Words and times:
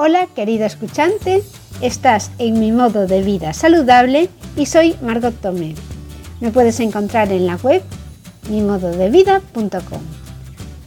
Hola 0.00 0.28
querido 0.28 0.64
escuchante, 0.64 1.42
estás 1.80 2.30
en 2.38 2.60
mi 2.60 2.70
modo 2.70 3.08
de 3.08 3.20
vida 3.20 3.52
saludable 3.52 4.30
y 4.56 4.66
soy 4.66 4.94
Margot 5.02 5.34
Tomé. 5.34 5.74
Me 6.38 6.52
puedes 6.52 6.78
encontrar 6.78 7.32
en 7.32 7.48
la 7.48 7.56
web 7.56 7.82
mimododevida.com. 8.48 10.00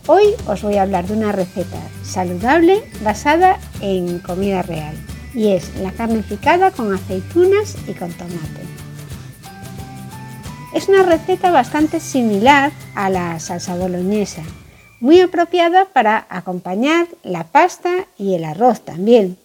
Hoy 0.07 0.23
os 0.47 0.61
voy 0.61 0.77
a 0.77 0.83
hablar 0.83 1.07
de 1.07 1.17
una 1.17 1.33
receta 1.33 1.77
saludable 2.03 2.85
basada 3.03 3.59
en 3.81 4.19
comida 4.19 4.61
real 4.61 4.95
y 5.33 5.49
es 5.49 5.75
la 5.81 5.91
carne 5.91 6.23
picada 6.23 6.71
con 6.71 6.93
aceitunas 6.93 7.75
y 7.89 7.93
con 7.93 8.13
tomate. 8.13 8.63
Es 10.73 10.87
una 10.87 11.03
receta 11.03 11.51
bastante 11.51 11.99
similar 11.99 12.71
a 12.95 13.09
la 13.09 13.41
salsa 13.41 13.75
boloñesa, 13.75 14.43
muy 15.01 15.19
apropiada 15.19 15.85
para 15.85 16.25
acompañar 16.29 17.07
la 17.23 17.43
pasta 17.43 18.07
y 18.17 18.35
el 18.35 18.45
arroz 18.45 18.81
también. 18.81 19.37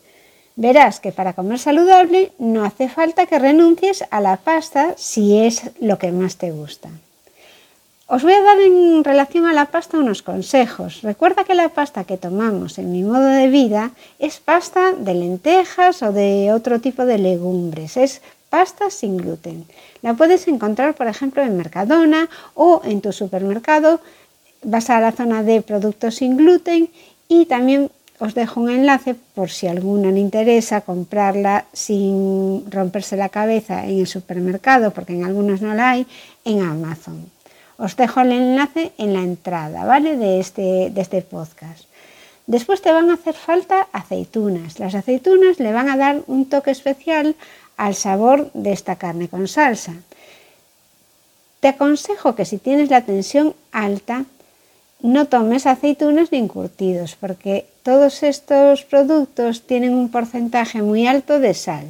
Verás 0.54 1.00
que 1.00 1.12
para 1.12 1.32
comer 1.32 1.58
saludable 1.58 2.32
no 2.38 2.64
hace 2.64 2.88
falta 2.88 3.26
que 3.26 3.38
renuncies 3.38 4.04
a 4.10 4.20
la 4.20 4.36
pasta 4.36 4.94
si 4.96 5.38
es 5.38 5.70
lo 5.80 5.98
que 5.98 6.12
más 6.12 6.36
te 6.36 6.52
gusta. 6.52 6.88
Os 8.08 8.22
voy 8.22 8.34
a 8.34 8.42
dar 8.42 8.60
en 8.60 9.02
relación 9.02 9.46
a 9.46 9.52
la 9.52 9.66
pasta 9.66 9.98
unos 9.98 10.22
consejos. 10.22 11.02
Recuerda 11.02 11.42
que 11.42 11.56
la 11.56 11.70
pasta 11.70 12.04
que 12.04 12.16
tomamos 12.16 12.78
en 12.78 12.92
mi 12.92 13.02
modo 13.02 13.26
de 13.26 13.48
vida 13.48 13.90
es 14.20 14.38
pasta 14.38 14.92
de 14.92 15.12
lentejas 15.12 16.02
o 16.02 16.12
de 16.12 16.52
otro 16.52 16.80
tipo 16.80 17.04
de 17.04 17.18
legumbres. 17.18 17.96
Es 17.96 18.22
pasta 18.48 18.90
sin 18.90 19.16
gluten. 19.16 19.66
La 20.02 20.14
puedes 20.14 20.46
encontrar, 20.46 20.94
por 20.94 21.08
ejemplo, 21.08 21.42
en 21.42 21.56
Mercadona 21.56 22.28
o 22.54 22.80
en 22.84 23.00
tu 23.00 23.12
supermercado 23.12 24.00
vas 24.62 24.90
a 24.90 25.00
la 25.00 25.12
zona 25.12 25.42
de 25.42 25.62
productos 25.62 26.16
sin 26.16 26.36
gluten 26.36 26.88
y 27.28 27.46
también 27.46 27.90
os 28.18 28.34
dejo 28.34 28.60
un 28.60 28.70
enlace 28.70 29.14
por 29.14 29.50
si 29.50 29.66
alguna 29.66 30.10
le 30.10 30.20
interesa 30.20 30.80
comprarla 30.80 31.66
sin 31.72 32.70
romperse 32.70 33.16
la 33.16 33.28
cabeza 33.28 33.84
en 33.84 34.00
el 34.00 34.06
supermercado, 34.06 34.92
porque 34.92 35.12
en 35.12 35.24
algunos 35.24 35.60
no 35.60 35.74
la 35.74 35.90
hay, 35.90 36.06
en 36.44 36.62
Amazon. 36.62 37.30
Os 37.76 37.94
dejo 37.96 38.20
el 38.20 38.32
enlace 38.32 38.92
en 38.96 39.12
la 39.12 39.20
entrada, 39.20 39.84
¿vale? 39.84 40.16
De 40.16 40.40
este, 40.40 40.90
de 40.90 41.00
este 41.00 41.20
podcast. 41.20 41.84
Después 42.46 42.80
te 42.80 42.92
van 42.92 43.10
a 43.10 43.14
hacer 43.14 43.34
falta 43.34 43.88
aceitunas. 43.92 44.78
Las 44.78 44.94
aceitunas 44.94 45.58
le 45.58 45.72
van 45.72 45.90
a 45.90 45.96
dar 45.96 46.22
un 46.26 46.48
toque 46.48 46.70
especial 46.70 47.34
al 47.76 47.94
sabor 47.94 48.50
de 48.54 48.72
esta 48.72 48.96
carne 48.96 49.28
con 49.28 49.46
salsa. 49.46 49.94
Te 51.60 51.68
aconsejo 51.68 52.34
que 52.34 52.44
si 52.44 52.58
tienes 52.58 52.88
la 52.88 53.04
tensión 53.04 53.54
alta, 53.72 54.24
no 55.00 55.26
tomes 55.26 55.66
aceitunas 55.66 56.32
ni 56.32 56.38
encurtidos, 56.38 57.16
porque 57.16 57.66
todos 57.82 58.22
estos 58.22 58.84
productos 58.84 59.62
tienen 59.62 59.94
un 59.94 60.10
porcentaje 60.10 60.82
muy 60.82 61.06
alto 61.06 61.38
de 61.38 61.54
sal 61.54 61.86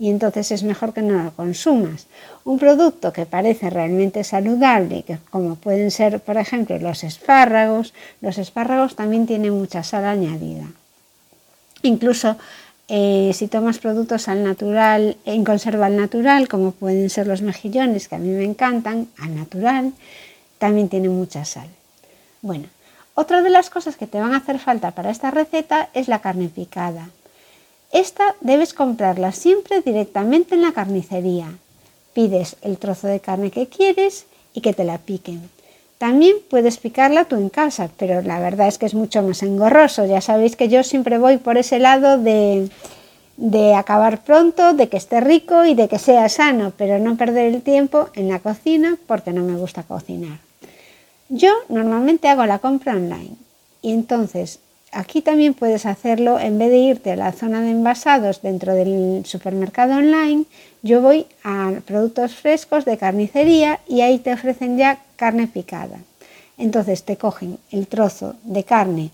y 0.00 0.08
entonces 0.08 0.50
es 0.50 0.62
mejor 0.62 0.94
que 0.94 1.02
no 1.02 1.22
lo 1.22 1.30
consumas. 1.32 2.06
Un 2.44 2.58
producto 2.58 3.12
que 3.12 3.26
parece 3.26 3.68
realmente 3.68 4.24
saludable, 4.24 5.02
que 5.02 5.18
como 5.30 5.56
pueden 5.56 5.90
ser, 5.90 6.20
por 6.20 6.38
ejemplo, 6.38 6.78
los 6.78 7.04
espárragos, 7.04 7.92
los 8.22 8.38
espárragos 8.38 8.96
también 8.96 9.26
tienen 9.26 9.52
mucha 9.52 9.82
sal 9.82 10.06
añadida. 10.06 10.64
Incluso 11.82 12.38
eh, 12.88 13.30
si 13.34 13.46
tomas 13.46 13.78
productos 13.78 14.28
al 14.28 14.42
natural, 14.42 15.18
en 15.26 15.44
conserva 15.44 15.86
al 15.86 15.96
natural, 15.96 16.48
como 16.48 16.72
pueden 16.72 17.10
ser 17.10 17.26
los 17.26 17.42
mejillones, 17.42 18.08
que 18.08 18.14
a 18.14 18.18
mí 18.18 18.30
me 18.30 18.44
encantan, 18.44 19.08
al 19.18 19.36
natural, 19.36 19.92
también 20.58 20.88
tienen 20.88 21.14
mucha 21.14 21.44
sal. 21.44 21.68
Bueno, 22.42 22.68
otra 23.14 23.42
de 23.42 23.50
las 23.50 23.68
cosas 23.68 23.96
que 23.96 24.06
te 24.06 24.18
van 24.18 24.32
a 24.32 24.38
hacer 24.38 24.58
falta 24.58 24.92
para 24.92 25.10
esta 25.10 25.30
receta 25.30 25.90
es 25.92 26.08
la 26.08 26.20
carne 26.20 26.48
picada. 26.48 27.10
Esta 27.92 28.34
debes 28.40 28.72
comprarla 28.72 29.32
siempre 29.32 29.82
directamente 29.82 30.54
en 30.54 30.62
la 30.62 30.72
carnicería. 30.72 31.48
Pides 32.14 32.56
el 32.62 32.78
trozo 32.78 33.08
de 33.08 33.20
carne 33.20 33.50
que 33.50 33.66
quieres 33.66 34.26
y 34.54 34.60
que 34.60 34.72
te 34.72 34.84
la 34.84 34.98
piquen. 34.98 35.50
También 35.98 36.36
puedes 36.48 36.78
picarla 36.78 37.26
tú 37.26 37.36
en 37.36 37.50
casa, 37.50 37.90
pero 37.98 38.22
la 38.22 38.40
verdad 38.40 38.68
es 38.68 38.78
que 38.78 38.86
es 38.86 38.94
mucho 38.94 39.22
más 39.22 39.42
engorroso. 39.42 40.06
Ya 40.06 40.22
sabéis 40.22 40.56
que 40.56 40.68
yo 40.68 40.82
siempre 40.82 41.18
voy 41.18 41.36
por 41.36 41.58
ese 41.58 41.78
lado 41.78 42.16
de, 42.16 42.70
de 43.36 43.74
acabar 43.74 44.24
pronto, 44.24 44.72
de 44.72 44.88
que 44.88 44.96
esté 44.96 45.20
rico 45.20 45.66
y 45.66 45.74
de 45.74 45.88
que 45.88 45.98
sea 45.98 46.28
sano, 46.30 46.72
pero 46.76 46.98
no 46.98 47.16
perder 47.16 47.52
el 47.52 47.60
tiempo 47.60 48.08
en 48.14 48.28
la 48.28 48.38
cocina 48.38 48.96
porque 49.06 49.32
no 49.32 49.42
me 49.42 49.56
gusta 49.56 49.82
cocinar. 49.82 50.38
Yo 51.32 51.52
normalmente 51.68 52.26
hago 52.26 52.44
la 52.44 52.58
compra 52.58 52.94
online 52.94 53.36
y 53.82 53.92
entonces 53.92 54.58
aquí 54.90 55.22
también 55.22 55.54
puedes 55.54 55.86
hacerlo 55.86 56.40
en 56.40 56.58
vez 56.58 56.70
de 56.70 56.78
irte 56.78 57.12
a 57.12 57.16
la 57.16 57.30
zona 57.30 57.60
de 57.60 57.70
envasados 57.70 58.42
dentro 58.42 58.74
del 58.74 59.22
supermercado 59.24 59.94
online, 59.94 60.46
yo 60.82 61.00
voy 61.00 61.26
a 61.44 61.72
productos 61.86 62.34
frescos 62.34 62.84
de 62.84 62.98
carnicería 62.98 63.78
y 63.86 64.00
ahí 64.00 64.18
te 64.18 64.32
ofrecen 64.32 64.76
ya 64.76 64.98
carne 65.14 65.46
picada. 65.46 66.00
Entonces 66.58 67.04
te 67.04 67.16
cogen 67.16 67.58
el 67.70 67.86
trozo 67.86 68.34
de 68.42 68.64
carne 68.64 69.10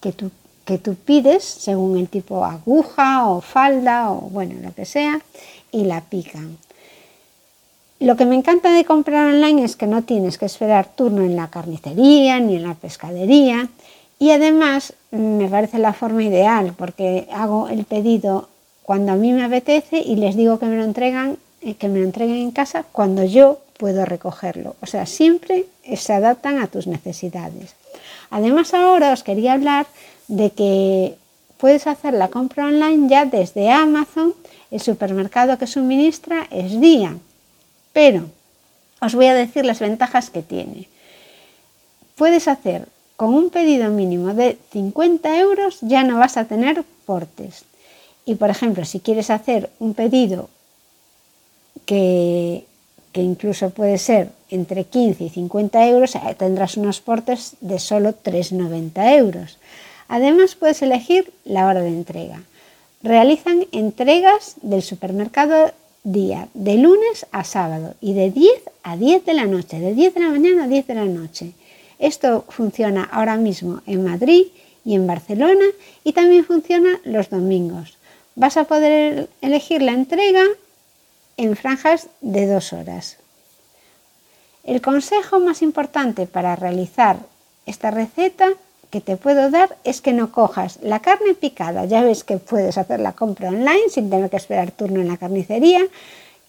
que 0.00 0.12
tú, 0.12 0.30
que 0.64 0.78
tú 0.78 0.94
pides 0.94 1.42
según 1.42 1.98
el 1.98 2.08
tipo 2.08 2.44
aguja 2.44 3.28
o 3.28 3.40
falda 3.40 4.12
o 4.12 4.20
bueno, 4.30 4.54
lo 4.62 4.72
que 4.72 4.84
sea 4.84 5.20
y 5.72 5.86
la 5.86 6.02
pican. 6.02 6.56
Lo 8.00 8.16
que 8.16 8.26
me 8.26 8.36
encanta 8.36 8.72
de 8.72 8.84
comprar 8.84 9.26
online 9.26 9.64
es 9.64 9.74
que 9.74 9.88
no 9.88 10.02
tienes 10.02 10.38
que 10.38 10.46
esperar 10.46 10.86
turno 10.86 11.22
en 11.22 11.34
la 11.34 11.48
carnicería 11.48 12.38
ni 12.38 12.54
en 12.54 12.62
la 12.62 12.74
pescadería 12.74 13.68
y 14.20 14.30
además 14.30 14.92
me 15.10 15.48
parece 15.48 15.78
la 15.78 15.92
forma 15.92 16.22
ideal 16.22 16.74
porque 16.78 17.26
hago 17.32 17.68
el 17.68 17.84
pedido 17.84 18.48
cuando 18.84 19.12
a 19.12 19.16
mí 19.16 19.32
me 19.32 19.44
apetece 19.44 19.98
y 19.98 20.14
les 20.14 20.36
digo 20.36 20.60
que 20.60 20.66
me 20.66 20.76
lo 20.76 20.84
entregan 20.84 21.38
eh, 21.60 21.74
que 21.74 21.88
me 21.88 21.98
lo 21.98 22.04
entreguen 22.04 22.36
en 22.36 22.52
casa 22.52 22.84
cuando 22.92 23.24
yo 23.24 23.58
puedo 23.76 24.04
recogerlo. 24.04 24.76
O 24.80 24.86
sea, 24.86 25.04
siempre 25.04 25.66
se 25.96 26.12
adaptan 26.12 26.60
a 26.60 26.68
tus 26.68 26.86
necesidades. 26.86 27.74
Además 28.30 28.74
ahora 28.74 29.12
os 29.12 29.24
quería 29.24 29.54
hablar 29.54 29.88
de 30.28 30.50
que 30.50 31.16
puedes 31.56 31.88
hacer 31.88 32.14
la 32.14 32.28
compra 32.28 32.66
online 32.66 33.08
ya 33.08 33.24
desde 33.24 33.72
Amazon. 33.72 34.34
El 34.70 34.80
supermercado 34.80 35.58
que 35.58 35.66
suministra 35.66 36.46
es 36.52 36.80
Día 36.80 37.16
pero 37.92 38.26
os 39.00 39.14
voy 39.14 39.26
a 39.26 39.34
decir 39.34 39.64
las 39.64 39.80
ventajas 39.80 40.30
que 40.30 40.42
tiene. 40.42 40.88
Puedes 42.16 42.48
hacer 42.48 42.88
con 43.16 43.34
un 43.34 43.50
pedido 43.50 43.90
mínimo 43.90 44.34
de 44.34 44.58
50 44.70 45.38
euros, 45.40 45.78
ya 45.80 46.04
no 46.04 46.18
vas 46.18 46.36
a 46.36 46.44
tener 46.44 46.84
portes. 47.04 47.64
Y 48.24 48.36
por 48.36 48.50
ejemplo, 48.50 48.84
si 48.84 49.00
quieres 49.00 49.30
hacer 49.30 49.70
un 49.78 49.94
pedido 49.94 50.48
que, 51.86 52.64
incluso 53.14 53.70
puede 53.70 53.98
ser 53.98 54.30
entre 54.50 54.84
15 54.84 55.24
y 55.24 55.28
50 55.30 55.88
euros, 55.88 56.12
tendrás 56.36 56.76
unos 56.76 57.00
portes 57.00 57.56
de 57.60 57.80
solo 57.80 58.10
3,90 58.10 59.18
euros. 59.18 59.58
Además, 60.06 60.54
puedes 60.54 60.82
elegir 60.82 61.32
la 61.44 61.66
hora 61.66 61.80
de 61.80 61.88
entrega. 61.88 62.42
Realizan 63.02 63.66
entregas 63.72 64.54
del 64.62 64.82
supermercado 64.82 65.72
día, 66.04 66.48
de 66.54 66.76
lunes 66.76 67.26
a 67.32 67.44
sábado 67.44 67.94
y 68.00 68.14
de 68.14 68.30
10 68.30 68.52
a 68.82 68.96
10 68.96 69.24
de 69.24 69.34
la 69.34 69.46
noche, 69.46 69.80
de 69.80 69.94
10 69.94 70.14
de 70.14 70.20
la 70.20 70.28
mañana 70.28 70.64
a 70.64 70.68
10 70.68 70.86
de 70.86 70.94
la 70.94 71.04
noche. 71.04 71.52
Esto 71.98 72.44
funciona 72.48 73.04
ahora 73.04 73.36
mismo 73.36 73.82
en 73.86 74.04
Madrid 74.04 74.46
y 74.84 74.94
en 74.94 75.06
Barcelona 75.06 75.64
y 76.04 76.12
también 76.12 76.44
funciona 76.44 77.00
los 77.04 77.30
domingos. 77.30 77.98
Vas 78.36 78.56
a 78.56 78.64
poder 78.64 79.28
elegir 79.40 79.82
la 79.82 79.92
entrega 79.92 80.44
en 81.36 81.56
franjas 81.56 82.08
de 82.20 82.46
dos 82.46 82.72
horas. 82.72 83.18
El 84.64 84.80
consejo 84.80 85.40
más 85.40 85.62
importante 85.62 86.26
para 86.26 86.56
realizar 86.56 87.18
esta 87.66 87.90
receta 87.90 88.52
que 88.90 89.00
te 89.00 89.16
puedo 89.16 89.50
dar 89.50 89.76
es 89.84 90.00
que 90.00 90.12
no 90.12 90.32
cojas 90.32 90.78
la 90.82 91.00
carne 91.00 91.34
picada. 91.34 91.84
Ya 91.84 92.02
ves 92.02 92.24
que 92.24 92.38
puedes 92.38 92.78
hacer 92.78 93.00
la 93.00 93.12
compra 93.12 93.48
online 93.48 93.88
sin 93.90 94.10
tener 94.10 94.30
que 94.30 94.36
esperar 94.36 94.70
turno 94.70 95.00
en 95.00 95.08
la 95.08 95.16
carnicería 95.16 95.86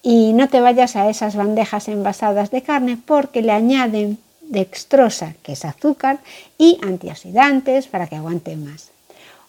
y 0.01 0.33
no 0.33 0.47
te 0.47 0.61
vayas 0.61 0.95
a 0.95 1.09
esas 1.09 1.35
bandejas 1.35 1.87
envasadas 1.87 2.51
de 2.51 2.61
carne 2.61 2.97
porque 3.05 3.41
le 3.41 3.51
añaden 3.51 4.17
dextrosa, 4.41 5.35
que 5.43 5.53
es 5.53 5.65
azúcar, 5.65 6.19
y 6.57 6.79
antioxidantes 6.81 7.87
para 7.87 8.07
que 8.07 8.15
aguante 8.15 8.55
más. 8.55 8.91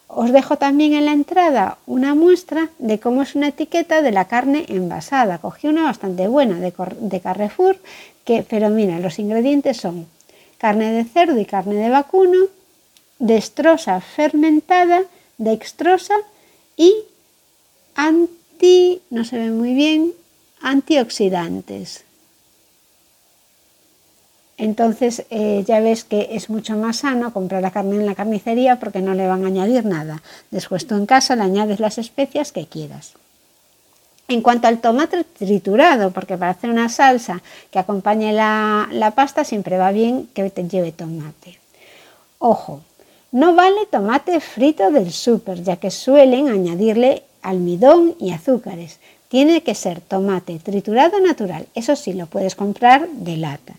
Os 0.07 0.31
dejo 0.31 0.57
también 0.57 0.93
en 0.93 1.05
la 1.05 1.13
entrada 1.13 1.77
una 1.87 2.15
muestra 2.15 2.69
de 2.79 2.99
cómo 2.99 3.21
es 3.21 3.35
una 3.35 3.47
etiqueta 3.47 4.01
de 4.01 4.11
la 4.11 4.25
carne 4.25 4.65
envasada. 4.67 5.37
Cogí 5.37 5.67
una 5.67 5.83
bastante 5.83 6.27
buena 6.27 6.59
de, 6.59 7.19
Carrefour, 7.21 7.77
que, 8.25 8.43
pero 8.43 8.69
mira, 8.69 8.99
los 8.99 9.19
ingredientes 9.19 9.77
son 9.77 10.07
carne 10.57 10.91
de 10.91 11.05
cerdo 11.05 11.39
y 11.39 11.45
carne 11.45 11.75
de 11.75 11.89
vacuno, 11.89 12.47
destrosa 13.21 14.01
fermentada, 14.01 15.03
dextrosa 15.37 16.15
y 16.75 16.91
anti, 17.95 19.01
no 19.11 19.23
se 19.23 19.37
ve 19.37 19.51
muy 19.51 19.73
bien, 19.73 20.13
antioxidantes. 20.61 22.03
Entonces 24.57 25.25
eh, 25.29 25.63
ya 25.67 25.79
ves 25.79 26.03
que 26.03 26.29
es 26.31 26.49
mucho 26.49 26.75
más 26.75 26.97
sano 26.97 27.33
comprar 27.33 27.61
la 27.61 27.71
carne 27.71 27.95
en 27.95 28.05
la 28.05 28.15
carnicería 28.15 28.79
porque 28.79 29.01
no 29.01 29.13
le 29.13 29.27
van 29.27 29.43
a 29.43 29.47
añadir 29.47 29.85
nada. 29.85 30.21
Después 30.49 30.85
tú 30.85 30.95
en 30.95 31.05
casa 31.05 31.35
le 31.35 31.43
añades 31.43 31.79
las 31.79 31.97
especias 31.97 32.51
que 32.51 32.65
quieras. 32.65 33.13
En 34.27 34.41
cuanto 34.41 34.67
al 34.67 34.79
tomate 34.79 35.23
triturado, 35.23 36.11
porque 36.11 36.37
para 36.37 36.51
hacer 36.51 36.69
una 36.69 36.89
salsa 36.89 37.41
que 37.69 37.79
acompañe 37.79 38.33
la, 38.33 38.87
la 38.91 39.11
pasta 39.11 39.43
siempre 39.43 39.77
va 39.77 39.91
bien 39.91 40.27
que 40.33 40.49
te 40.49 40.67
lleve 40.67 40.91
tomate. 40.91 41.59
Ojo, 42.37 42.81
no 43.31 43.55
vale 43.55 43.85
tomate 43.89 44.39
frito 44.39 44.91
del 44.91 45.11
súper, 45.11 45.63
ya 45.63 45.77
que 45.77 45.91
suelen 45.91 46.49
añadirle 46.49 47.23
almidón 47.41 48.15
y 48.19 48.31
azúcares. 48.31 48.99
Tiene 49.29 49.63
que 49.63 49.75
ser 49.75 50.01
tomate 50.01 50.59
triturado 50.59 51.19
natural. 51.21 51.65
Eso 51.73 51.95
sí, 51.95 52.13
lo 52.13 52.25
puedes 52.25 52.55
comprar 52.55 53.07
de 53.07 53.37
lata. 53.37 53.73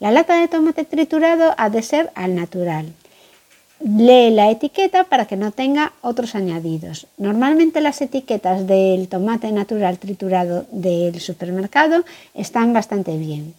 La 0.00 0.10
lata 0.10 0.40
de 0.40 0.48
tomate 0.48 0.84
triturado 0.84 1.54
ha 1.58 1.68
de 1.68 1.82
ser 1.82 2.10
al 2.14 2.34
natural. 2.34 2.92
Lee 3.80 4.30
la 4.30 4.50
etiqueta 4.50 5.04
para 5.04 5.26
que 5.26 5.36
no 5.36 5.52
tenga 5.52 5.92
otros 6.00 6.34
añadidos. 6.34 7.06
Normalmente 7.18 7.82
las 7.82 8.00
etiquetas 8.00 8.66
del 8.66 9.08
tomate 9.08 9.52
natural 9.52 9.98
triturado 9.98 10.64
del 10.70 11.20
supermercado 11.20 12.04
están 12.32 12.72
bastante 12.72 13.18
bien. 13.18 13.54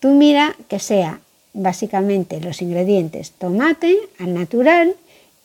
Tú 0.00 0.08
mira 0.14 0.56
que 0.68 0.78
sea 0.78 1.20
básicamente 1.58 2.40
los 2.40 2.62
ingredientes 2.62 3.32
tomate 3.32 3.98
al 4.18 4.32
natural 4.32 4.94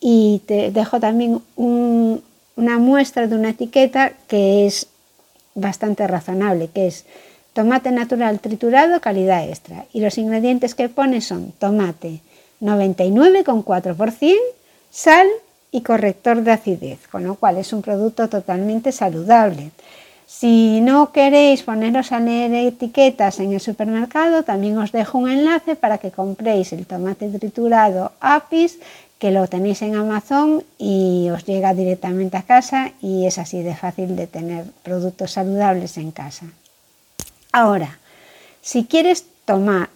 y 0.00 0.42
te 0.46 0.70
dejo 0.70 1.00
también 1.00 1.42
una 1.56 2.78
muestra 2.78 3.26
de 3.26 3.34
una 3.36 3.50
etiqueta 3.50 4.12
que 4.28 4.66
es 4.66 4.86
bastante 5.54 6.06
razonable, 6.06 6.68
que 6.72 6.86
es 6.86 7.04
tomate 7.52 7.90
natural 7.90 8.40
triturado 8.40 9.00
calidad 9.00 9.48
extra 9.48 9.86
y 9.92 10.00
los 10.00 10.16
ingredientes 10.18 10.74
que 10.74 10.88
pone 10.88 11.20
son 11.20 11.52
tomate 11.52 12.20
99,4%, 12.60 14.36
sal 14.90 15.26
y 15.72 15.80
corrector 15.82 16.42
de 16.42 16.52
acidez, 16.52 17.08
con 17.08 17.24
lo 17.24 17.34
cual 17.34 17.58
es 17.58 17.72
un 17.72 17.82
producto 17.82 18.28
totalmente 18.28 18.92
saludable. 18.92 19.72
Si 20.26 20.80
no 20.80 21.12
queréis 21.12 21.62
poneros 21.62 22.12
a 22.12 22.18
leer 22.18 22.54
etiquetas 22.54 23.40
en 23.40 23.52
el 23.52 23.60
supermercado, 23.60 24.42
también 24.42 24.78
os 24.78 24.90
dejo 24.90 25.18
un 25.18 25.30
enlace 25.30 25.76
para 25.76 25.98
que 25.98 26.10
compréis 26.10 26.72
el 26.72 26.86
tomate 26.86 27.28
triturado 27.28 28.12
Apis, 28.20 28.78
que 29.18 29.30
lo 29.30 29.46
tenéis 29.46 29.82
en 29.82 29.94
Amazon 29.94 30.64
y 30.78 31.28
os 31.30 31.44
llega 31.44 31.72
directamente 31.72 32.36
a 32.36 32.42
casa 32.42 32.92
y 33.00 33.26
es 33.26 33.38
así 33.38 33.62
de 33.62 33.74
fácil 33.74 34.16
de 34.16 34.26
tener 34.26 34.64
productos 34.82 35.32
saludables 35.32 35.96
en 35.98 36.10
casa. 36.10 36.46
Ahora, 37.52 37.98
si 38.60 38.84
quieres 38.84 39.26
tomar 39.44 39.88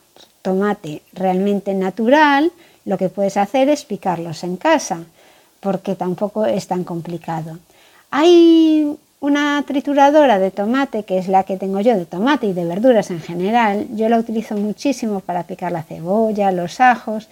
tomate 0.43 1.03
realmente 1.13 1.75
natural, 1.75 2.53
lo 2.85 2.97
que 2.97 3.09
puedes 3.09 3.37
hacer 3.37 3.69
es 3.69 3.85
picarlos 3.85 4.45
en 4.45 4.57
casa, 4.57 5.01
porque 5.61 5.95
tampoco 5.95 6.47
es 6.47 6.67
tan 6.67 6.85
complicado. 6.85 7.59
Hay 8.11 8.97
una 9.21 9.63
trituradora 9.67 10.39
de 10.39 10.51
tomate, 10.51 11.03
que 11.03 11.19
es 11.19 11.29
la 11.29 11.45
que 11.45 11.57
tengo 11.57 11.81
yo 11.81 11.97
de 11.97 12.07
tomate 12.07 12.47
y 12.47 12.53
de 12.53 12.65
verduras 12.65 13.11
en 13.11 13.21
general, 13.21 13.87
yo 13.95 14.09
la 14.09 14.19
utilizo 14.19 14.57
muchísimo 14.57 15.21
para 15.21 15.45
picar 15.45 15.73
la 15.73 15.83
cebolla, 15.83 16.53
los 16.53 16.81
ajos 16.81 17.29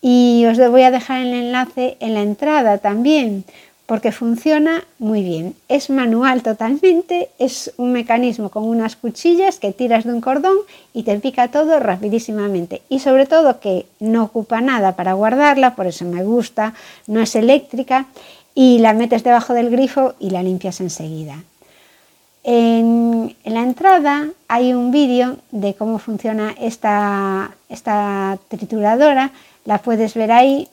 y 0.00 0.44
os 0.46 0.58
voy 0.70 0.82
a 0.82 0.90
dejar 0.90 1.22
el 1.22 1.34
enlace 1.34 1.96
en 2.00 2.14
la 2.14 2.22
entrada 2.22 2.78
también 2.78 3.44
porque 3.88 4.12
funciona 4.12 4.84
muy 4.98 5.22
bien. 5.22 5.54
Es 5.68 5.88
manual 5.88 6.42
totalmente, 6.42 7.30
es 7.38 7.72
un 7.78 7.92
mecanismo 7.92 8.50
con 8.50 8.64
unas 8.64 8.96
cuchillas 8.96 9.58
que 9.58 9.72
tiras 9.72 10.04
de 10.04 10.12
un 10.12 10.20
cordón 10.20 10.58
y 10.92 11.04
te 11.04 11.18
pica 11.20 11.48
todo 11.48 11.80
rapidísimamente. 11.80 12.82
Y 12.90 12.98
sobre 12.98 13.24
todo 13.24 13.60
que 13.60 13.86
no 13.98 14.24
ocupa 14.24 14.60
nada 14.60 14.94
para 14.94 15.14
guardarla, 15.14 15.74
por 15.74 15.86
eso 15.86 16.04
me 16.04 16.22
gusta, 16.22 16.74
no 17.06 17.22
es 17.22 17.34
eléctrica 17.34 18.08
y 18.54 18.78
la 18.78 18.92
metes 18.92 19.24
debajo 19.24 19.54
del 19.54 19.70
grifo 19.70 20.14
y 20.18 20.30
la 20.30 20.42
limpias 20.42 20.80
enseguida. 20.80 21.42
En, 22.44 23.36
la 23.44 23.62
entrada 23.62 24.28
hay 24.48 24.72
un 24.72 24.90
vídeo 24.90 25.36
de 25.50 25.74
cómo 25.74 25.98
funciona 25.98 26.54
esta, 26.58 27.50
esta 27.68 28.38
trituradora, 28.48 29.32
la 29.64 29.78
puedes 29.78 30.14
ver 30.14 30.32
ahí 30.32 30.68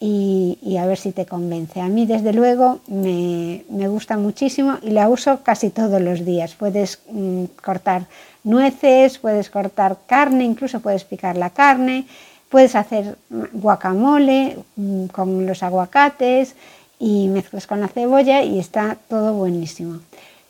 y, 0.00 0.76
a 0.76 0.86
ver 0.86 0.98
si 0.98 1.12
te 1.12 1.24
convence. 1.24 1.80
A 1.80 1.88
mí 1.88 2.04
desde 2.04 2.32
luego 2.32 2.80
me, 2.88 3.62
gusta 3.88 4.16
muchísimo 4.16 4.76
y 4.82 4.90
la 4.90 5.08
uso 5.08 5.42
casi 5.42 5.70
todos 5.70 6.00
los 6.00 6.24
días. 6.24 6.54
Puedes 6.54 7.00
mm, 7.10 7.44
cortar 7.64 8.06
nueces, 8.42 9.18
puedes 9.18 9.50
cortar 9.50 9.98
carne, 10.06 10.44
incluso 10.44 10.80
puedes 10.80 11.04
picar 11.04 11.36
la 11.36 11.50
carne, 11.50 12.06
puedes 12.50 12.74
hacer 12.74 13.16
guacamole 13.52 14.58
mm, 14.76 15.06
con 15.06 15.46
los 15.46 15.62
aguacates 15.62 16.54
y 16.98 17.28
mezclas 17.28 17.66
con 17.66 17.80
la 17.80 17.88
cebolla 17.88 18.42
y 18.42 18.58
está 18.58 18.96
todo 19.08 19.34
buenísimo. 19.34 20.00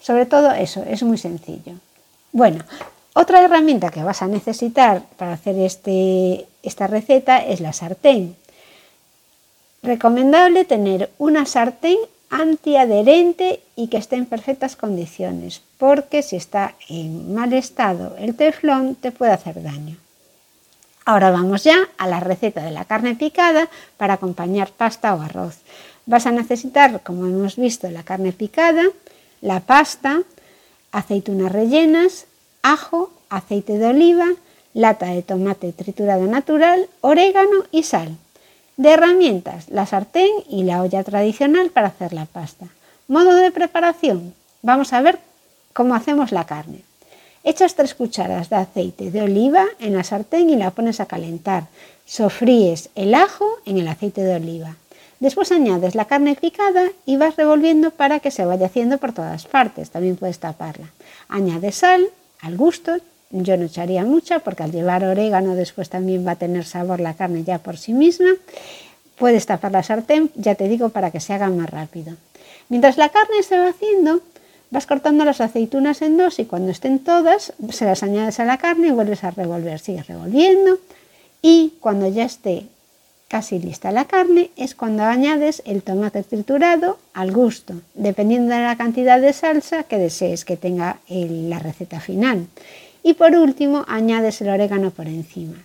Sobre 0.00 0.26
todo 0.26 0.52
eso, 0.52 0.84
es 0.84 1.02
muy 1.02 1.18
sencillo. 1.18 1.74
Bueno, 2.32 2.64
otra 3.14 3.42
herramienta 3.44 3.90
que 3.90 4.02
vas 4.02 4.22
a 4.22 4.28
necesitar 4.28 5.02
para 5.16 5.34
hacer 5.34 5.58
este, 5.58 6.46
esta 6.62 6.86
receta 6.86 7.38
es 7.44 7.60
la 7.60 7.72
sartén. 7.72 8.36
Recomendable 9.82 10.64
tener 10.64 11.10
una 11.18 11.46
sartén 11.46 11.98
antiadherente 12.30 13.60
y 13.76 13.88
que 13.88 13.98
esté 13.98 14.16
en 14.16 14.26
perfectas 14.26 14.74
condiciones, 14.74 15.62
porque 15.78 16.22
si 16.22 16.36
está 16.36 16.74
en 16.88 17.32
mal 17.32 17.52
estado 17.52 18.16
el 18.18 18.34
teflón 18.34 18.96
te 18.96 19.12
puede 19.12 19.32
hacer 19.32 19.62
daño. 19.62 19.96
Ahora 21.04 21.30
vamos 21.30 21.62
ya 21.62 21.76
a 21.98 22.08
la 22.08 22.18
receta 22.18 22.62
de 22.62 22.70
la 22.70 22.86
carne 22.86 23.14
picada 23.14 23.68
para 23.96 24.14
acompañar 24.14 24.70
pasta 24.72 25.14
o 25.14 25.20
arroz. 25.20 25.58
Vas 26.06 26.26
a 26.26 26.32
necesitar, 26.32 27.02
como 27.02 27.26
hemos 27.26 27.56
visto, 27.56 27.90
la 27.90 28.02
carne 28.02 28.32
picada, 28.32 28.82
la 29.40 29.60
pasta, 29.60 30.22
aceitunas 30.92 31.50
rellenas, 31.50 32.26
ajo, 32.62 33.10
aceite 33.30 33.78
de 33.78 33.86
oliva, 33.86 34.26
lata 34.74 35.06
de 35.06 35.22
tomate 35.22 35.72
triturado 35.72 36.26
natural, 36.26 36.88
orégano 37.00 37.64
y 37.70 37.84
sal. 37.84 38.16
De 38.76 38.90
herramientas, 38.90 39.68
la 39.68 39.86
sartén 39.86 40.30
y 40.48 40.64
la 40.64 40.82
olla 40.82 41.04
tradicional 41.04 41.70
para 41.70 41.88
hacer 41.88 42.12
la 42.12 42.26
pasta. 42.26 42.66
Modo 43.06 43.34
de 43.36 43.50
preparación. 43.50 44.34
Vamos 44.62 44.92
a 44.92 45.00
ver 45.00 45.18
cómo 45.72 45.94
hacemos 45.94 46.32
la 46.32 46.44
carne. 46.44 46.80
Echas 47.44 47.74
tres 47.74 47.94
cucharas 47.94 48.50
de 48.50 48.56
aceite 48.56 49.10
de 49.10 49.22
oliva 49.22 49.66
en 49.78 49.94
la 49.94 50.02
sartén 50.02 50.50
y 50.50 50.56
la 50.56 50.70
pones 50.70 51.00
a 51.00 51.06
calentar. 51.06 51.66
Sofríes 52.06 52.88
el 52.94 53.14
ajo 53.14 53.46
en 53.66 53.78
el 53.78 53.88
aceite 53.88 54.22
de 54.22 54.36
oliva. 54.36 54.76
Después 55.24 55.52
añades 55.52 55.94
la 55.94 56.04
carne 56.04 56.36
picada 56.38 56.90
y 57.06 57.16
vas 57.16 57.36
revolviendo 57.36 57.90
para 57.90 58.20
que 58.20 58.30
se 58.30 58.44
vaya 58.44 58.66
haciendo 58.66 58.98
por 58.98 59.14
todas 59.14 59.46
partes. 59.46 59.88
También 59.88 60.16
puedes 60.16 60.38
taparla. 60.38 60.90
Añades 61.28 61.76
sal 61.76 62.04
al 62.42 62.58
gusto. 62.58 62.98
Yo 63.30 63.56
no 63.56 63.64
echaría 63.64 64.04
mucha 64.04 64.40
porque 64.40 64.64
al 64.64 64.70
llevar 64.70 65.02
orégano 65.02 65.54
después 65.54 65.88
también 65.88 66.26
va 66.26 66.32
a 66.32 66.36
tener 66.36 66.66
sabor 66.66 67.00
la 67.00 67.14
carne 67.14 67.42
ya 67.42 67.56
por 67.56 67.78
sí 67.78 67.94
misma. 67.94 68.32
Puedes 69.16 69.46
tapar 69.46 69.72
la 69.72 69.82
sartén, 69.82 70.30
ya 70.34 70.56
te 70.56 70.68
digo, 70.68 70.90
para 70.90 71.10
que 71.10 71.20
se 71.20 71.32
haga 71.32 71.48
más 71.48 71.70
rápido. 71.70 72.16
Mientras 72.68 72.98
la 72.98 73.08
carne 73.08 73.42
se 73.42 73.58
va 73.58 73.68
haciendo, 73.68 74.20
vas 74.70 74.84
cortando 74.84 75.24
las 75.24 75.40
aceitunas 75.40 76.02
en 76.02 76.18
dos 76.18 76.38
y 76.38 76.44
cuando 76.44 76.70
estén 76.70 76.98
todas, 76.98 77.54
se 77.70 77.86
las 77.86 78.02
añades 78.02 78.40
a 78.40 78.44
la 78.44 78.58
carne 78.58 78.88
y 78.88 78.90
vuelves 78.90 79.24
a 79.24 79.30
revolver. 79.30 79.78
Sigues 79.78 80.06
revolviendo 80.06 80.80
y 81.40 81.72
cuando 81.80 82.08
ya 82.08 82.24
esté 82.24 82.66
casi 83.34 83.58
lista 83.58 83.90
la 83.90 84.04
carne 84.04 84.52
es 84.54 84.76
cuando 84.76 85.02
añades 85.02 85.60
el 85.66 85.82
tomate 85.82 86.22
triturado 86.22 86.98
al 87.14 87.32
gusto, 87.32 87.74
dependiendo 87.94 88.54
de 88.54 88.62
la 88.62 88.76
cantidad 88.76 89.20
de 89.20 89.32
salsa 89.32 89.82
que 89.82 89.98
desees 89.98 90.44
que 90.44 90.56
tenga 90.56 90.98
la 91.08 91.58
receta 91.58 91.98
final. 91.98 92.46
Y 93.02 93.14
por 93.14 93.34
último 93.34 93.84
añades 93.88 94.40
el 94.40 94.50
orégano 94.50 94.92
por 94.92 95.08
encima. 95.08 95.56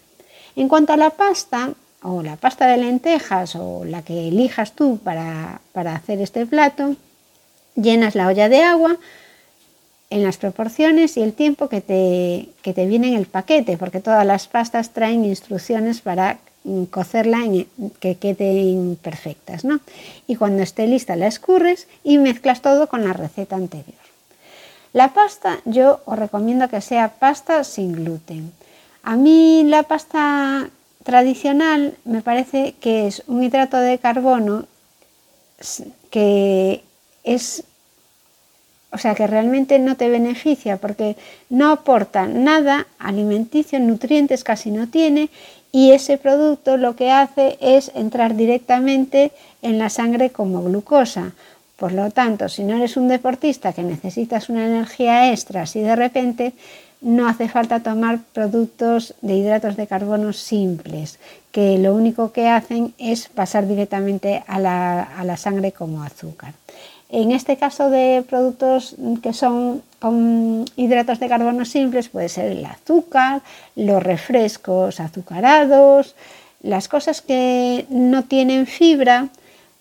En 0.55 0.67
cuanto 0.67 0.93
a 0.93 0.97
la 0.97 1.11
pasta, 1.11 1.75
o 2.01 2.23
la 2.23 2.37
pasta 2.37 2.65
de 2.65 2.77
lentejas 2.77 3.55
o 3.55 3.85
la 3.85 4.01
que 4.01 4.29
elijas 4.29 4.71
tú 4.71 4.97
para, 5.03 5.61
para 5.71 5.93
hacer 5.93 6.19
este 6.21 6.47
plato, 6.47 6.95
llenas 7.75 8.15
la 8.15 8.29
olla 8.29 8.49
de 8.49 8.63
agua 8.63 8.97
en 10.09 10.23
las 10.23 10.37
proporciones 10.37 11.17
y 11.17 11.21
el 11.21 11.33
tiempo 11.33 11.69
que 11.69 11.81
te, 11.81 12.49
que 12.63 12.73
te 12.73 12.87
viene 12.87 13.09
en 13.09 13.13
el 13.13 13.27
paquete, 13.27 13.77
porque 13.77 13.99
todas 13.99 14.25
las 14.25 14.47
pastas 14.47 14.89
traen 14.89 15.23
instrucciones 15.23 16.01
para 16.01 16.39
cocerla 16.89 17.43
en, 17.43 17.67
que 17.99 18.15
queden 18.15 18.97
perfectas. 19.01 19.65
¿no? 19.65 19.79
Y 20.27 20.35
cuando 20.35 20.63
esté 20.63 20.87
lista 20.87 21.15
la 21.15 21.27
escurres 21.27 21.87
y 22.03 22.17
mezclas 22.17 22.61
todo 22.61 22.87
con 22.87 23.03
la 23.03 23.13
receta 23.13 23.55
anterior. 23.55 23.97
La 24.93 25.13
pasta 25.13 25.59
yo 25.65 26.01
os 26.05 26.17
recomiendo 26.17 26.67
que 26.67 26.81
sea 26.81 27.09
pasta 27.19 27.63
sin 27.63 27.93
gluten. 27.93 28.51
A 29.03 29.15
mí 29.15 29.63
la 29.65 29.83
pasta 29.83 30.69
tradicional 31.03 31.95
me 32.05 32.21
parece 32.21 32.75
que 32.79 33.07
es 33.07 33.23
un 33.27 33.43
hidrato 33.43 33.77
de 33.77 33.99
carbono 33.99 34.65
que 36.09 36.83
es 37.23 37.63
o 38.91 38.97
sea 38.97 39.15
que 39.15 39.27
realmente 39.27 39.79
no 39.79 39.95
te 39.95 40.09
beneficia 40.09 40.77
porque 40.77 41.15
no 41.49 41.71
aporta 41.71 42.27
nada 42.27 42.87
alimenticio, 42.97 43.79
nutrientes 43.79 44.43
casi 44.43 44.71
no 44.71 44.87
tiene 44.87 45.29
y 45.71 45.91
ese 45.91 46.17
producto 46.17 46.77
lo 46.77 46.95
que 46.95 47.11
hace 47.11 47.57
es 47.61 47.91
entrar 47.93 48.35
directamente 48.35 49.31
en 49.61 49.77
la 49.77 49.89
sangre 49.89 50.31
como 50.31 50.63
glucosa. 50.63 51.33
Por 51.77 51.93
lo 51.93 52.09
tanto, 52.11 52.49
si 52.49 52.63
no 52.63 52.75
eres 52.75 52.97
un 52.97 53.07
deportista 53.07 53.71
que 53.71 53.83
necesitas 53.83 54.49
una 54.49 54.65
energía 54.65 55.31
extra, 55.31 55.65
si 55.65 55.79
de 55.79 55.95
repente 55.95 56.53
no 57.01 57.27
hace 57.27 57.47
falta 57.47 57.81
tomar 57.81 58.19
productos 58.33 59.13
de 59.21 59.35
hidratos 59.35 59.77
de 59.77 59.87
carbono 59.87 60.33
simples, 60.33 61.19
que 61.51 61.77
lo 61.77 61.95
único 61.95 62.31
que 62.31 62.47
hacen 62.47 62.93
es 62.97 63.29
pasar 63.29 63.67
directamente 63.67 64.43
a 64.47 64.59
la, 64.59 65.03
a 65.03 65.23
la 65.23 65.37
sangre 65.37 65.71
como 65.71 66.03
azúcar. 66.03 66.53
En 67.11 67.31
este 67.31 67.57
caso 67.57 67.89
de 67.89 68.23
productos 68.27 68.95
que 69.23 69.33
son 69.33 69.81
con 69.99 70.65
hidratos 70.75 71.19
de 71.19 71.27
carbono 71.27 71.65
simples, 71.65 72.09
puede 72.09 72.29
ser 72.29 72.51
el 72.51 72.63
azúcar, 72.65 73.41
los 73.75 74.03
refrescos 74.03 74.99
azucarados, 74.99 76.15
las 76.61 76.87
cosas 76.87 77.21
que 77.21 77.85
no 77.89 78.25
tienen 78.25 78.67
fibra, 78.67 79.29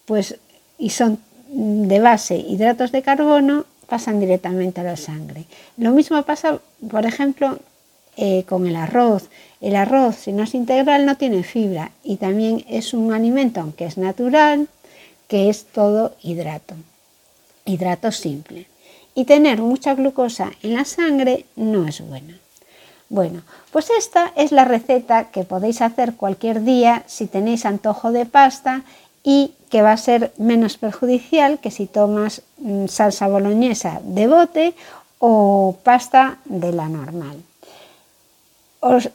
pues 0.06 0.36
y 0.78 0.90
son 0.90 1.18
de 1.50 2.00
base 2.00 2.36
hidratos 2.36 2.92
de 2.92 3.02
carbono, 3.02 3.66
pasan 3.88 4.20
directamente 4.20 4.80
a 4.80 4.84
la 4.84 4.96
sangre. 4.96 5.44
Lo 5.76 5.92
mismo 5.92 6.22
pasa, 6.22 6.60
por 6.90 7.06
ejemplo, 7.06 7.58
eh, 8.16 8.44
con 8.48 8.66
el 8.66 8.76
arroz. 8.76 9.28
El 9.60 9.76
arroz, 9.76 10.16
si 10.16 10.32
no 10.32 10.44
es 10.44 10.54
integral, 10.54 11.06
no 11.06 11.16
tiene 11.16 11.42
fibra 11.42 11.90
y 12.04 12.16
también 12.16 12.64
es 12.68 12.94
un 12.94 13.12
alimento, 13.12 13.60
aunque 13.60 13.86
es 13.86 13.98
natural, 13.98 14.68
que 15.26 15.48
es 15.48 15.64
todo 15.64 16.14
hidrato 16.22 16.74
hidrato 17.68 18.10
simple. 18.10 18.66
Y 19.14 19.24
tener 19.24 19.60
mucha 19.60 19.94
glucosa 19.94 20.52
en 20.62 20.74
la 20.74 20.84
sangre 20.84 21.44
no 21.56 21.86
es 21.86 22.00
bueno. 22.00 22.34
Bueno, 23.10 23.42
pues 23.72 23.88
esta 23.90 24.32
es 24.36 24.52
la 24.52 24.64
receta 24.64 25.30
que 25.30 25.44
podéis 25.44 25.80
hacer 25.80 26.14
cualquier 26.14 26.62
día 26.62 27.04
si 27.06 27.26
tenéis 27.26 27.64
antojo 27.64 28.12
de 28.12 28.26
pasta 28.26 28.82
y 29.28 29.52
que 29.68 29.82
va 29.82 29.92
a 29.92 29.98
ser 29.98 30.32
menos 30.38 30.78
perjudicial 30.78 31.58
que 31.58 31.70
si 31.70 31.84
tomas 31.84 32.40
mm, 32.56 32.86
salsa 32.86 33.28
boloñesa 33.28 34.00
de 34.02 34.26
bote 34.26 34.72
o 35.18 35.76
pasta 35.84 36.38
de 36.46 36.72
la 36.72 36.88
normal. 36.88 37.36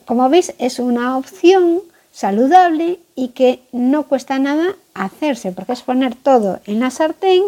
como 0.06 0.28
veis 0.30 0.54
es 0.58 0.78
una 0.78 1.18
opción 1.18 1.82
saludable 2.12 3.00
y 3.16 3.34
que 3.34 3.58
no 3.72 4.04
cuesta 4.04 4.38
nada 4.38 4.76
hacerse 4.94 5.50
porque 5.50 5.72
es 5.72 5.82
poner 5.82 6.14
todo 6.14 6.60
en 6.64 6.78
la 6.78 6.92
sartén 6.92 7.42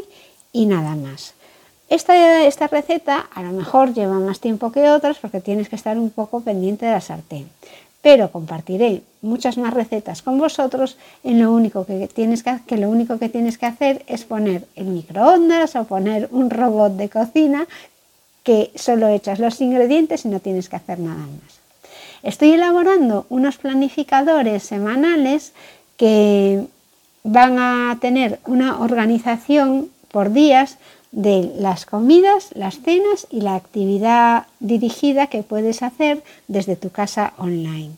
y 0.50 0.66
nada 0.66 0.96
más. 0.96 1.34
Esta, 1.88 2.42
esta 2.46 2.66
receta 2.66 3.28
a 3.32 3.44
lo 3.44 3.52
mejor 3.52 3.94
lleva 3.94 4.18
más 4.18 4.40
tiempo 4.40 4.72
que 4.72 4.90
otras 4.90 5.18
porque 5.18 5.40
tienes 5.40 5.68
que 5.68 5.76
estar 5.76 5.96
un 5.96 6.10
poco 6.10 6.40
pendiente 6.40 6.84
de 6.84 6.92
la 6.98 7.00
sartén, 7.00 7.48
pero 8.06 8.30
compartiré 8.30 9.02
muchas 9.20 9.58
más 9.58 9.74
recetas 9.74 10.22
con 10.22 10.38
vosotros 10.38 10.96
en 11.24 11.42
lo 11.42 11.52
único 11.52 11.84
que 11.84 12.06
tienes 12.06 12.44
que, 12.44 12.56
que 12.64 12.76
lo 12.76 12.88
único 12.88 13.18
que 13.18 13.28
tienes 13.28 13.58
que 13.58 13.66
hacer 13.66 14.04
es 14.06 14.22
poner 14.22 14.64
el 14.76 14.86
microondas 14.86 15.74
o 15.74 15.82
poner 15.86 16.28
un 16.30 16.48
robot 16.48 16.92
de 16.92 17.08
cocina 17.08 17.66
que 18.44 18.70
solo 18.76 19.08
echas 19.08 19.40
los 19.40 19.60
ingredientes 19.60 20.24
y 20.24 20.28
no 20.28 20.38
tienes 20.38 20.68
que 20.68 20.76
hacer 20.76 21.00
nada 21.00 21.18
más. 21.18 21.58
Estoy 22.22 22.52
elaborando 22.52 23.26
unos 23.28 23.56
planificadores 23.56 24.62
semanales 24.62 25.52
que 25.96 26.64
van 27.24 27.58
a 27.58 27.98
tener 28.00 28.38
una 28.46 28.82
organización 28.82 29.90
por 30.12 30.32
días 30.32 30.78
de 31.16 31.50
las 31.58 31.86
comidas, 31.86 32.50
las 32.54 32.80
cenas 32.80 33.26
y 33.30 33.40
la 33.40 33.54
actividad 33.54 34.46
dirigida 34.60 35.28
que 35.28 35.42
puedes 35.42 35.82
hacer 35.82 36.22
desde 36.46 36.76
tu 36.76 36.90
casa 36.90 37.32
online. 37.38 37.92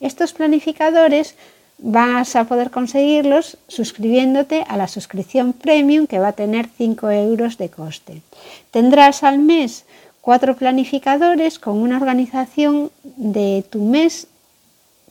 Estos 0.00 0.32
planificadores 0.32 1.34
vas 1.76 2.34
a 2.34 2.44
poder 2.44 2.70
conseguirlos 2.70 3.58
suscribiéndote 3.68 4.64
a 4.66 4.78
la 4.78 4.88
suscripción 4.88 5.52
premium 5.52 6.06
que 6.06 6.18
va 6.18 6.28
a 6.28 6.32
tener 6.32 6.66
5 6.78 7.10
euros 7.10 7.58
de 7.58 7.68
coste. 7.68 8.22
Tendrás 8.70 9.22
al 9.22 9.38
mes 9.38 9.84
cuatro 10.22 10.56
planificadores 10.56 11.58
con 11.58 11.76
una 11.76 11.98
organización 11.98 12.90
de 13.04 13.66
tu 13.68 13.84
mes 13.84 14.28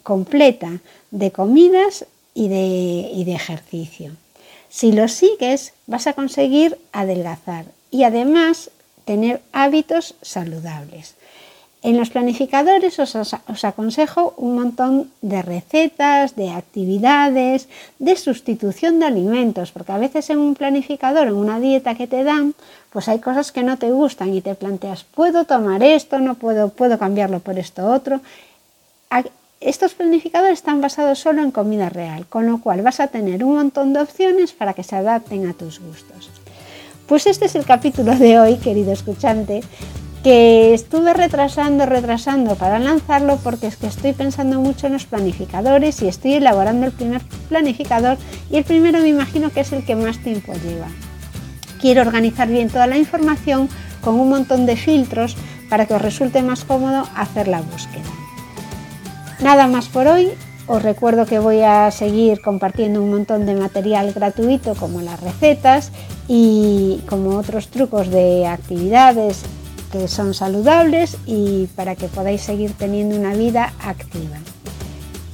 completa 0.02 0.80
de 1.12 1.32
comidas 1.32 2.08
y 2.34 2.48
de, 2.48 3.12
y 3.14 3.24
de 3.24 3.34
ejercicio. 3.34 4.14
Si 4.72 4.94
lo 4.94 5.10
sigues, 5.10 5.74
vas 5.86 6.08
a 6.08 6.14
conseguir 6.14 6.78
adelgazar 6.94 7.66
y 7.92 8.04
además 8.04 8.72
tener 9.04 9.42
hábitos 9.52 10.16
saludables. 10.22 11.16
En 11.84 11.98
los 11.98 12.10
planificadores 12.10 12.98
os, 13.00 13.66
aconsejo 13.66 14.34
un 14.38 14.56
montón 14.56 15.12
de 15.22 15.42
recetas, 15.42 16.38
de 16.38 16.52
actividades, 16.52 17.68
de 18.00 18.16
sustitución 18.16 19.00
de 19.00 19.08
alimentos, 19.08 19.72
porque 19.72 19.92
a 19.92 19.98
veces 19.98 20.30
en 20.30 20.38
un 20.38 20.56
planificador, 20.56 21.28
en 21.28 21.34
una 21.34 21.60
dieta 21.60 21.96
que 21.96 22.08
te 22.08 22.24
dan, 22.24 22.54
pues 22.92 23.10
hay 23.10 23.20
cosas 23.20 23.52
que 23.52 23.64
no 23.64 23.78
te 23.78 23.92
gustan 23.92 24.34
y 24.34 24.40
te 24.40 24.56
planteas, 24.56 25.04
¿puedo 25.04 25.44
tomar 25.44 25.84
esto? 25.84 26.20
¿No 26.20 26.36
puedo? 26.36 26.70
¿Puedo 26.70 26.98
cambiarlo 26.98 27.40
por 27.40 27.60
esto 27.60 27.92
otro? 27.92 28.22
Estos 29.62 29.94
planificadores 29.94 30.58
están 30.58 30.82
basados 30.82 31.20
solo 31.20 31.44
en 31.44 31.52
comida 31.52 31.88
real, 31.88 32.26
con 32.26 32.48
lo 32.48 32.58
cual 32.58 32.82
vas 32.82 33.00
a 33.00 33.10
tener 33.10 33.44
un 33.44 33.54
montón 33.54 33.94
de 33.94 34.02
opciones 34.02 34.54
para 34.54 34.74
que 34.74 34.82
se 34.82 34.96
adapten 34.96 35.48
a 35.48 35.54
tus 35.54 35.80
gustos. 35.80 36.32
Pues 37.06 37.28
este 37.28 37.46
es 37.46 37.54
el 37.54 37.64
capítulo 37.64 38.16
de 38.16 38.40
hoy, 38.40 38.58
querido 38.58 38.92
escuchante, 38.92 39.62
que 40.24 40.74
estuve 40.74 41.14
retrasando, 41.14 41.86
retrasando 41.86 42.56
para 42.56 42.80
lanzarlo 42.80 43.38
porque 43.38 43.68
es 43.68 43.78
que 43.78 43.86
estoy 43.86 44.14
pensando 44.14 44.60
mucho 44.60 44.88
en 44.88 44.94
los 44.94 45.06
planificadores 45.06 46.02
y 46.02 46.08
estoy 46.08 46.34
elaborando 46.34 46.88
el 46.88 46.92
primer 46.92 47.22
planificador 47.48 48.18
y 48.50 48.58
el 48.58 48.64
primero 48.64 48.98
me 48.98 49.10
imagino 49.10 49.52
que 49.52 49.60
es 49.60 49.72
el 49.74 49.86
que 49.86 49.96
más 49.96 50.18
tiempo 50.24 50.54
lleva. 50.54 50.88
Quiero 51.80 52.02
organizar 52.02 52.48
bien 52.48 52.70
toda 52.70 52.88
la 52.88 52.98
información 52.98 53.70
con 54.04 54.20
un 54.20 54.30
montón 54.30 54.66
de 54.66 54.76
filtros 54.76 55.38
para 55.70 55.86
que 55.86 55.94
os 55.94 56.02
resulte 56.02 56.42
más 56.42 56.66
cómodo 56.66 57.08
hacer 57.16 57.48
la 57.48 57.62
búsqueda. 57.62 58.21
Nada 59.42 59.68
más 59.68 59.90
por 59.90 60.08
hoy. 60.08 60.32
Os 60.68 60.82
recuerdo 60.84 61.26
que 61.26 61.40
voy 61.40 61.62
a 61.62 61.90
seguir 61.92 62.42
compartiendo 62.42 63.02
un 63.02 63.10
montón 63.10 63.46
de 63.46 63.56
material 63.56 64.14
gratuito 64.14 64.76
como 64.76 65.02
las 65.02 65.20
recetas 65.20 65.92
y 66.28 67.02
como 67.10 67.38
otros 67.38 67.68
trucos 67.68 68.10
de 68.10 68.46
actividades 68.48 69.42
que 69.92 70.08
son 70.08 70.34
saludables 70.34 71.18
y 71.26 71.68
para 71.76 71.96
que 71.96 72.08
podáis 72.08 72.42
seguir 72.42 72.74
teniendo 72.78 73.16
una 73.16 73.34
vida 73.34 73.74
activa. 73.84 74.38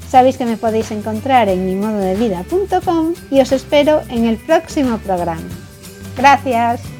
Sabéis 0.09 0.37
que 0.37 0.45
me 0.45 0.57
podéis 0.57 0.89
encontrar 0.91 1.49
en 1.49 1.65
mimododevida.com 1.65 3.13
y 3.29 3.41
os 3.41 3.51
espero 3.51 4.01
en 4.09 4.25
el 4.25 4.37
próximo 4.37 4.97
programa. 4.99 5.41
Gracias. 6.15 6.96